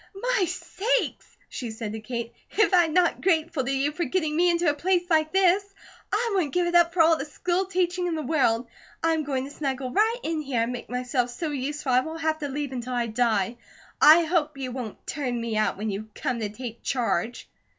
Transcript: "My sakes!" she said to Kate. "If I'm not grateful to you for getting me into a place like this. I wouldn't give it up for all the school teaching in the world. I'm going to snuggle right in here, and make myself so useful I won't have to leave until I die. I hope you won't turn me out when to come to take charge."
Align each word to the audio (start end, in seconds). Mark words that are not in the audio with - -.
"My 0.19 0.45
sakes!" 0.47 1.37
she 1.47 1.69
said 1.69 1.91
to 1.91 1.99
Kate. 1.99 2.33
"If 2.49 2.73
I'm 2.73 2.91
not 2.91 3.21
grateful 3.21 3.63
to 3.63 3.71
you 3.71 3.91
for 3.91 4.03
getting 4.05 4.35
me 4.35 4.49
into 4.49 4.67
a 4.67 4.73
place 4.73 5.07
like 5.11 5.31
this. 5.31 5.63
I 6.11 6.31
wouldn't 6.33 6.55
give 6.55 6.65
it 6.65 6.73
up 6.73 6.91
for 6.91 7.03
all 7.03 7.17
the 7.17 7.25
school 7.25 7.65
teaching 7.67 8.07
in 8.07 8.15
the 8.15 8.23
world. 8.23 8.65
I'm 9.03 9.23
going 9.23 9.45
to 9.45 9.51
snuggle 9.53 9.91
right 9.91 10.15
in 10.23 10.41
here, 10.41 10.63
and 10.63 10.73
make 10.73 10.89
myself 10.89 11.29
so 11.29 11.51
useful 11.51 11.91
I 11.91 11.99
won't 11.99 12.21
have 12.21 12.39
to 12.39 12.47
leave 12.49 12.71
until 12.71 12.93
I 12.93 13.05
die. 13.05 13.57
I 14.01 14.23
hope 14.23 14.57
you 14.57 14.71
won't 14.71 15.05
turn 15.05 15.39
me 15.39 15.55
out 15.55 15.77
when 15.77 15.91
to 15.91 16.09
come 16.19 16.39
to 16.39 16.49
take 16.49 16.81
charge." 16.81 17.47